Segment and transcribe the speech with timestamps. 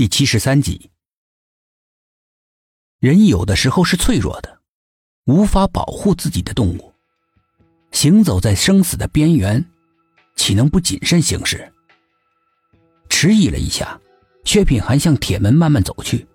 [0.00, 0.90] 第七十三集。
[3.00, 4.60] 人有的时候是脆弱的，
[5.26, 6.94] 无法保护自己的动物，
[7.92, 9.62] 行走在生死的边缘，
[10.36, 11.70] 岂能不谨慎行事？
[13.10, 14.00] 迟疑了一下，
[14.46, 16.26] 薛品涵向铁门慢慢走去。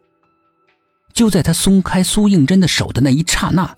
[1.12, 3.76] 就在他松开苏应真的手的那一刹那，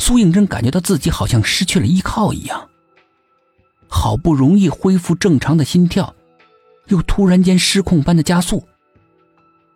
[0.00, 2.68] 苏应真感觉到自己好像失去了依靠一样，
[3.88, 6.14] 好不容易恢复正常的心跳，
[6.88, 8.67] 又突然间失控般的加速。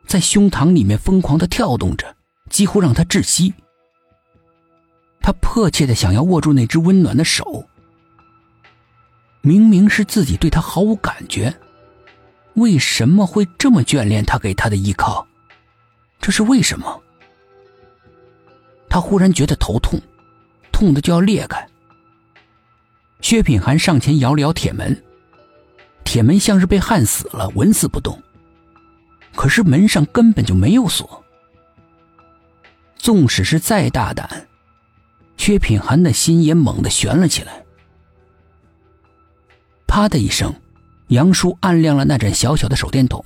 [0.06, 2.14] 在胸膛里面疯狂的跳动着，
[2.50, 3.52] 几乎让他窒息。
[5.20, 7.64] 他迫切的想要握住那只温暖的手。
[9.40, 11.52] 明明是自己对他毫无感觉，
[12.54, 15.26] 为什么会这么眷恋他给他的依靠？
[16.20, 17.00] 这是为什么？
[18.88, 20.00] 他忽然觉得头痛，
[20.70, 21.66] 痛的就要裂开。
[23.20, 25.02] 薛品涵上前摇了摇铁门，
[26.04, 28.20] 铁门像是被焊死了，纹丝不动。
[29.34, 31.22] 可是门上根本就没有锁。
[32.96, 34.46] 纵使是再大胆，
[35.36, 37.64] 薛品涵的心也猛地悬了起来。
[39.86, 40.54] 啪的一声，
[41.08, 43.24] 杨叔按亮了那盏小小的手电筒。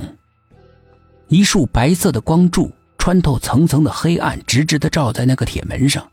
[1.29, 6.09] 一束白色的光柱穿透层层的黑暗，直直的照在那个铁门上。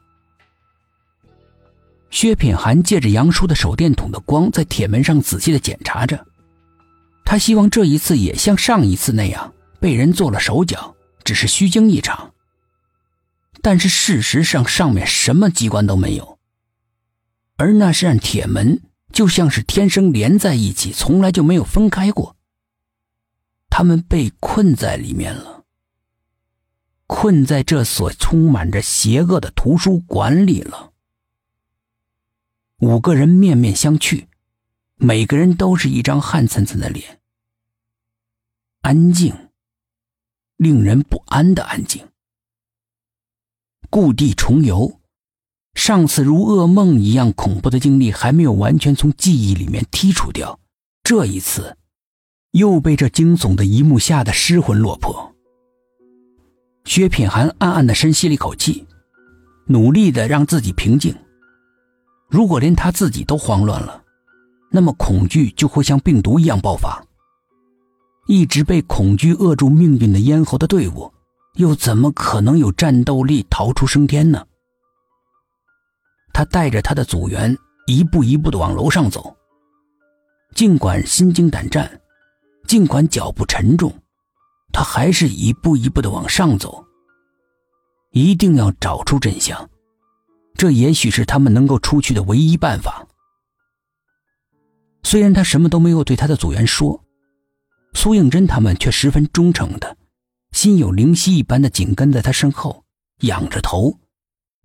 [2.09, 6.25] 薛品涵借着杨叔的手电筒的光，在铁门上仔细的检查着。
[7.25, 9.53] 他希望这一次也像上一次那样。
[9.83, 10.95] 被人做了手脚，
[11.25, 12.33] 只是虚惊一场。
[13.61, 16.39] 但是事实上，上面什么机关都没有，
[17.57, 18.81] 而那扇铁门
[19.11, 22.37] 就像是天生连在一起，从来就没有分开过。
[23.69, 25.65] 他们被困在里面了，
[27.05, 30.93] 困在这所充满着邪恶的图书馆里了。
[32.77, 34.27] 五个人面面相觑，
[34.95, 37.19] 每个人都是一张汗涔涔的脸，
[38.79, 39.42] 安静。
[40.63, 42.01] 令人不安的安静。
[43.89, 44.99] 故地重游，
[45.75, 50.59] 上次如噩梦一样恐怖的经历还没有完全从记忆里面剔除掉，
[51.03, 51.77] 这一次
[52.51, 55.31] 又被这惊悚的一幕吓得失魂落魄。
[56.85, 58.85] 薛品涵暗暗的深吸了一口气，
[59.67, 61.15] 努力的让自己平静。
[62.29, 64.03] 如果连他自己都慌乱了，
[64.71, 67.05] 那么恐惧就会像病毒一样爆发。
[68.25, 71.13] 一直被恐惧扼住命运的咽喉的队伍，
[71.55, 74.45] 又怎么可能有战斗力逃出升天呢？
[76.31, 79.35] 他带着他的组员一步一步的往楼上走。
[80.55, 81.99] 尽管心惊胆战，
[82.65, 83.93] 尽管脚步沉重，
[84.71, 86.83] 他还是一步一步的往上走。
[88.11, 89.69] 一定要找出真相，
[90.55, 93.05] 这也许是他们能够出去的唯一办法。
[95.03, 97.02] 虽然他什么都没有对他的组员说。
[97.93, 99.97] 苏应真他们却十分忠诚的，
[100.51, 102.83] 心有灵犀一般的紧跟在他身后，
[103.21, 103.99] 仰着头，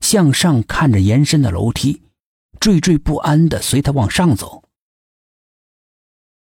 [0.00, 2.03] 向上看着延伸的楼梯，
[2.61, 4.65] 惴惴不安的随他往上走。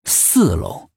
[0.06, 0.90] 四楼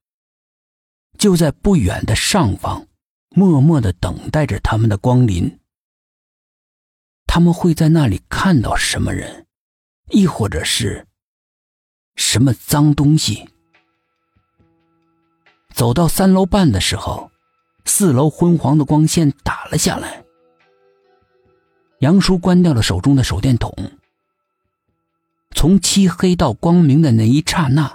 [1.16, 2.88] 就在不远的上方，
[3.30, 5.58] 默默的等待着他们的光临。
[7.26, 9.46] 他们会在那里看到什么人，
[10.10, 11.06] 亦或者是
[12.16, 13.48] 什么脏东西？
[15.76, 17.30] 走到三楼半的时候，
[17.84, 20.24] 四楼昏黄的光线打了下来。
[21.98, 23.70] 杨叔关掉了手中的手电筒。
[25.54, 27.94] 从漆黑到光明的那一刹那，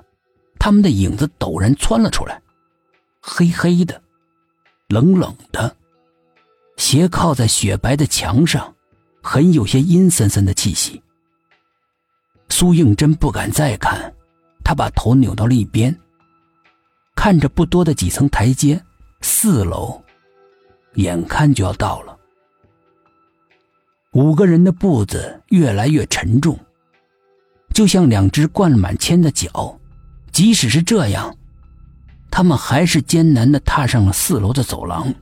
[0.60, 2.40] 他们的影子陡然窜了出来，
[3.20, 4.00] 黑黑的，
[4.90, 5.76] 冷冷的，
[6.78, 8.76] 斜靠在雪白的墙上，
[9.24, 11.02] 很有些阴森森的气息。
[12.50, 14.14] 苏应真不敢再看，
[14.64, 16.00] 他把头扭到了一边。
[17.16, 18.82] 看着不多的几层台阶，
[19.22, 20.02] 四楼，
[20.96, 22.18] 眼看就要到了。
[24.14, 26.58] 五个人的步子越来越沉重，
[27.74, 29.80] 就像两只灌满铅的脚。
[30.32, 31.36] 即使是这样，
[32.30, 35.14] 他们还是艰难的踏上了四楼的走廊。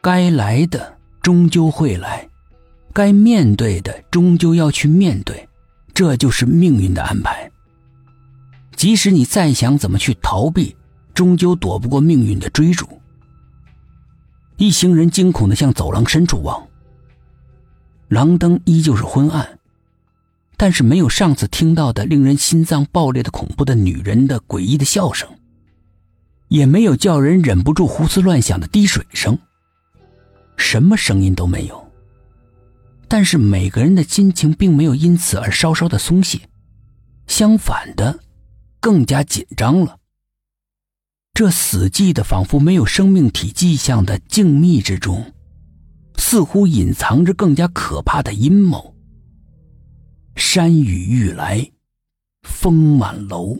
[0.00, 2.28] 该来的终究会来，
[2.92, 5.48] 该面对的终究要去面对，
[5.94, 7.50] 这就是命运的安排。
[8.84, 10.76] 即使你再想怎么去逃避，
[11.14, 12.86] 终究躲不过命运的追逐。
[14.58, 16.68] 一行人惊恐的向走廊深处望。
[18.08, 19.58] 廊灯依旧是昏暗，
[20.58, 25.26] 但是没有上次听到的令人心脏爆裂的恐怖的女人的诡异的笑声，
[26.48, 29.38] 也没有叫人忍不住胡思乱想的滴水声，
[30.58, 31.90] 什么声音都没有。
[33.08, 36.38] 但是每个人的心情并没有因此而稍稍的松懈，
[37.26, 38.20] 相反的。
[38.84, 39.98] 更加紧张了。
[41.32, 45.32] 这死寂的、仿佛没有生命体迹象的静谧之中，
[46.18, 48.94] 似乎隐藏着更加可怕的阴谋。
[50.36, 51.72] 山雨欲来，
[52.42, 53.56] 风满楼。